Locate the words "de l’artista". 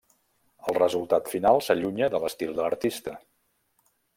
2.57-3.15